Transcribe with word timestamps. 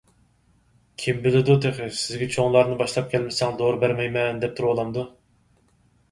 كىم 1.01 1.17
بىلىدۇ، 1.25 1.57
تېخى 1.65 1.89
سىزگە 1.97 2.27
چوڭلارنى 2.35 2.77
باشلاپ 2.79 3.11
كەلمىسەڭ 3.11 3.59
دورا 3.59 3.77
بەرمەيمەن 3.83 4.41
دەپ 4.45 4.55
تۇرۇۋالامدۇ! 4.61 5.05